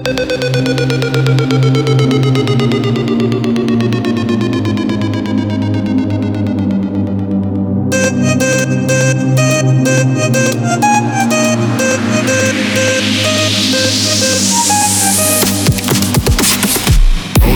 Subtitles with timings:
[0.00, 0.03] Ночь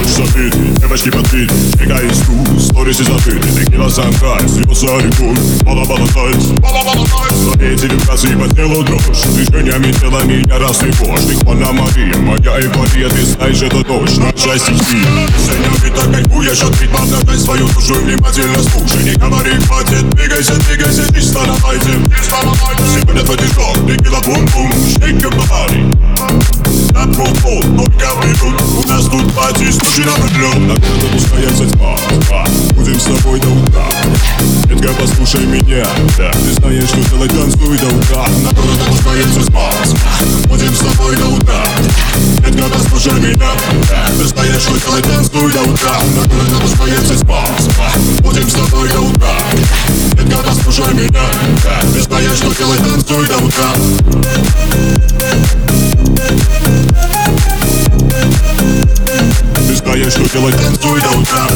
[0.08, 1.50] забит, девочки под бит
[1.80, 6.54] Фига из туз, сторис и закрыты Текила санрайз, льется рекой Бала-бала тайц, бала-бала тайц
[7.66, 13.26] Эти вибрации по телу дрожь Движениями тела меня растревожь Ты Хвана Мария, моя эйфория Ты
[13.26, 15.02] знаешь, это точно Часть стихи
[15.36, 19.04] Сеньорита, кайфуешь от ритма Обнажай свою душу внимательно слушай.
[19.04, 21.90] Не говори, хватит Двигайся, двигайся, чисто на лайте
[22.94, 23.78] Сегодня твой движок
[29.96, 32.46] пати, случай на влюблен На городу пускается тьма, тьма
[32.76, 33.88] Будем с тобой до утра.
[34.66, 35.86] Детка, послушай меня,
[36.18, 38.26] да Ты знаешь, что делать, танцуй до утра.
[38.44, 41.64] На городу пускается тьма, тьма Будем с тобой до утра.
[42.40, 43.50] Детка, послушай меня,
[43.90, 45.98] да Ты знаешь, что делать, танцуй до утра.
[46.16, 47.90] На городу пускается тьма, тьма
[48.22, 49.38] Будем с тобой до утра.
[50.14, 51.24] Детка, послушай меня,
[51.64, 53.72] да Ты знаешь, что делать, танцуй до утра
[59.95, 61.47] Ты знаешь, что делать, танцуй до утра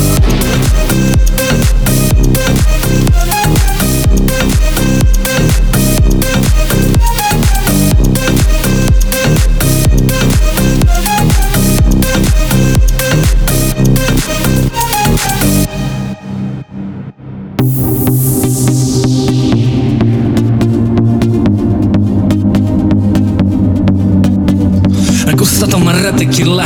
[26.08, 26.64] gusta tomar tequila,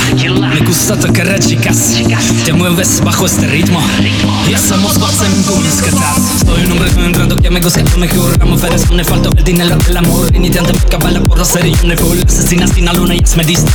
[0.54, 1.94] me gusta tocar chicas
[2.44, 3.80] Te mueves bajo este ritmo
[4.48, 8.38] Y hacemos cosas en tus catas Soy un hombre entrando que me gusta lo mejor
[8.38, 11.66] La mujer es un falta el dinero el amor I nie te cabala por hacer
[11.66, 13.68] y un full Asesina sin la luna jest me dist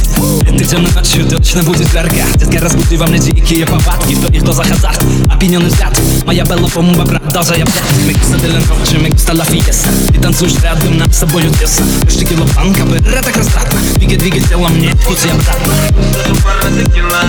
[0.57, 4.53] Ty ciemno nocью точно будет жарко Детка, разбуди во мне дикие повадки Что их, то
[4.53, 8.59] за хазарт, опьяненный взгляд Моя белла бомба, брат, даже я взят Me gusta de la
[8.59, 12.83] noche, me gusta la fiesta Ты танцуешь рядом, нам с тобою тесно Лишь текила банка,
[12.83, 15.56] это так растратно Двигай, двигай тело мне, путь и обратно
[15.96, 17.22] Gusta tu forma tequila,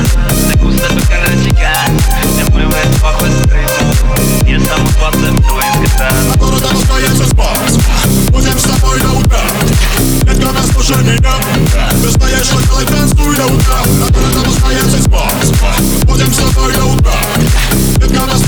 [0.48, 1.74] te gusta tu cara chica
[2.36, 4.00] Te mueve el ojo estrella
[4.50, 4.94] y estamos
[8.32, 8.58] potem
[8.98, 9.40] i na utra
[10.28, 11.34] Jedno nas to szermienia,
[12.02, 15.50] wyznajesz jak dalej ten stój na utra Na tyle to dostaje przez pas,
[16.08, 16.86] podziem szlapą i na
[18.26, 18.42] nas